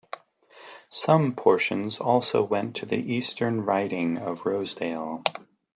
Some 0.89 1.35
portions 1.35 1.99
also 1.99 2.41
went 2.43 2.77
to 2.77 2.87
the 2.87 2.97
eastern 2.97 3.63
riding 3.65 4.17
of 4.17 4.47
Rosedale. 4.47 5.23